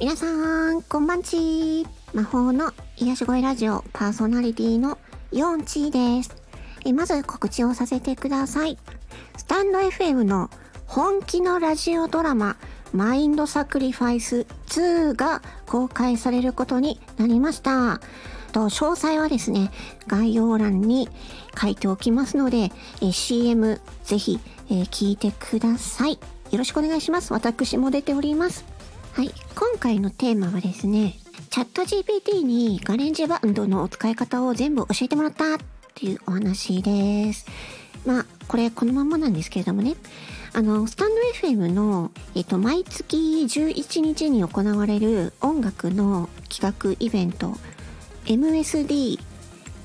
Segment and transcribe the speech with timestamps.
[0.00, 4.96] 皆さん、こんばんち魔法の癒し声ラジオパーソナリティの
[5.32, 6.36] ヨンチーです。
[6.84, 8.78] えまず告知をさせてください。
[9.36, 10.50] スタンド FM の
[10.86, 12.56] 本気のラジオドラマ
[12.92, 18.00] マインドサクリファイス2が公開されることになりました。
[18.52, 19.72] と詳細はですね、
[20.06, 21.08] 概要欄に
[21.60, 22.70] 書いておきますので、
[23.02, 24.38] え CM ぜひ、
[24.70, 26.20] え聞いてください。
[26.52, 27.32] よろしくお願いします。
[27.32, 28.77] 私も出ております。
[29.18, 29.32] はい。
[29.56, 31.18] 今回のテーマはですね、
[31.50, 35.58] チャット GPT にガレンジバンドの使い方を全部教えてもらったっ
[35.92, 37.44] ていうお話です。
[38.06, 39.96] まあ、これこのままなんですけれどもね。
[40.52, 41.14] あの、スタンド
[41.48, 47.56] FM の、えっと、毎月11日に行われる音楽の企画イベント、
[48.26, 49.18] MSD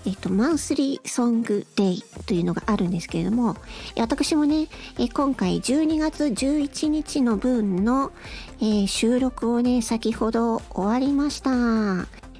[0.05, 3.55] えっと、マンスリーソングデイというのがあるんですけれども、
[3.97, 4.67] 私もね、
[5.13, 8.11] 今回12月11日の分の、
[8.59, 11.51] えー、収録をね、先ほど終わりました。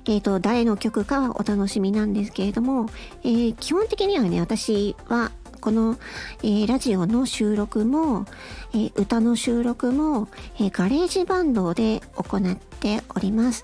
[0.06, 2.88] えっ、ー、と、誰の曲かはお楽しみなんですけれども、
[3.24, 5.98] えー、基本的にはね、私はこの、
[6.44, 8.26] えー、ラジオの収録も、
[8.74, 13.64] えー、歌の収録も、えー、 GarageBand で行っております。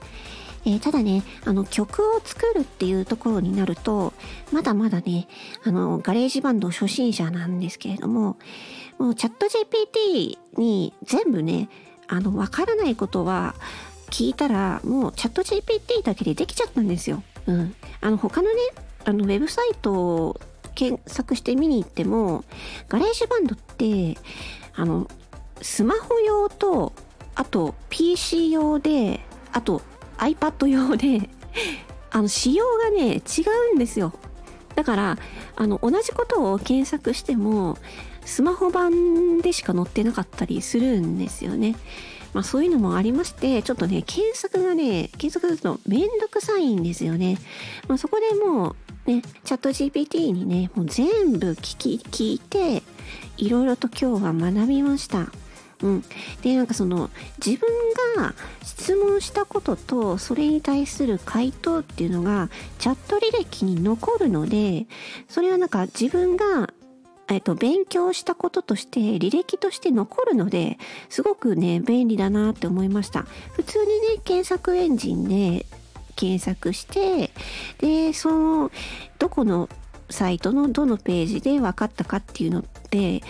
[0.66, 4.14] えー、ただね、あの曲を作るっていうところになると、
[4.52, 5.28] まだまだね、
[5.64, 8.38] あの、 GarageBand 初心者なんですけれども、
[8.98, 11.70] もうチャット GPT に全部ね、
[12.08, 13.56] あの、わからないことは
[14.10, 17.24] 聞いたら、もうチャット GPT だけでできちゃったんですよ。
[17.48, 17.76] うん。
[18.02, 18.56] あの、他のね、
[19.06, 20.42] あの、ウェブサイトを
[20.76, 22.44] 検索して見に行っても、
[22.88, 24.18] GarageBand って、
[24.76, 25.08] あの、
[25.62, 26.94] スマホ用と、
[27.36, 29.22] あと PC 用で、
[29.52, 29.82] あと
[30.20, 31.30] iPad 用で
[32.12, 33.42] あの仕様がね違
[33.74, 34.14] うんですよ。
[34.76, 35.18] だから
[35.56, 37.78] あの同じことを検索しても
[38.24, 41.76] スマホ版でしか載ってなかったりするんですよね。
[42.34, 47.40] まあそういうのもありましてちょっとね検索がね検索するとめんどくさいんですよね、
[47.88, 48.76] まあ、そこでも
[49.08, 52.84] うねチャット GPT にねもう全部聞き聞いて
[53.38, 55.32] いろいろと今日は学びました。
[55.82, 56.04] うん、
[56.42, 57.10] でなんかその
[57.44, 57.70] 自分
[58.18, 64.88] が質問したこととそれに対する回答っていうのがチャット履歴に残るので
[65.30, 66.74] それはなんか自分が
[67.32, 70.80] えっと、勉強したこととして履歴として残るので
[71.10, 73.28] すごくね便利だなって思いました。
[73.54, 75.68] 普通にね検索エンジンで
[76.16, 77.32] 検索して
[77.78, 78.72] でその
[79.20, 79.70] どこの
[80.10, 83.22] サイトのどのページで分かったかっていうのって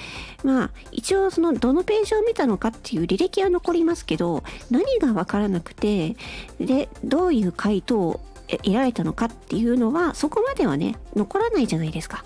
[0.44, 6.16] まあ一応そのどのページを見たのかっていう履歴は残りますけど何が分からなくて
[6.60, 12.24] でどういう回答を得られたのかっていうのはそこまではね残らないじゃないですか。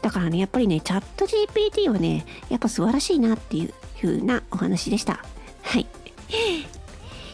[0.00, 5.22] だからねやっぱりねチャット GPT はねやっぱ素晴らしいなっていう風なお話でした。
[5.62, 5.86] はい。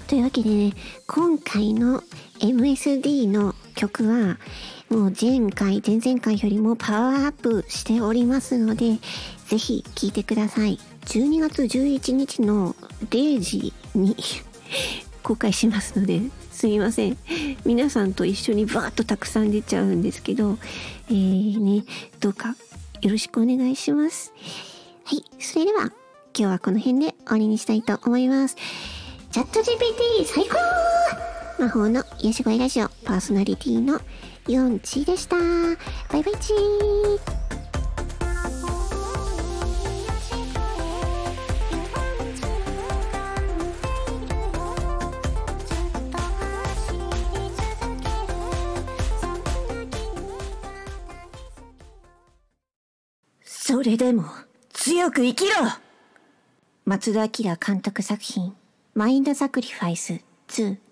[0.09, 0.73] というわけでね
[1.07, 2.03] 今回の
[2.41, 4.39] MSD の曲は
[4.93, 8.99] もう前回、前々回よりもパワーアップしておりますので、
[9.47, 10.79] ぜひ聴いてください。
[11.07, 12.77] 12月11日の
[13.09, 14.15] 0時に
[15.25, 16.21] 公開しますので、
[16.51, 17.17] すみません。
[17.65, 20.59] 皆さんと一緒にバーッとたくさん出ちゃうんですけど、
[21.09, 21.85] えーね、
[22.21, 22.55] どうか
[23.01, 24.35] よろしくお願いします。
[25.05, 25.95] はい、それでは今
[26.35, 28.57] 日はこの辺で終わりにしたいと思います。
[29.31, 30.82] チャット GPT 最高
[31.63, 34.01] 魔法の癒し声ラジオパーソナリティの
[34.49, 35.37] ヨンチでした。
[35.37, 37.21] バイバイチー。
[53.45, 54.25] それでも
[54.73, 55.55] 強く生きろ
[56.87, 58.53] 松田明監督作品
[58.95, 60.92] マインドサクリファイス2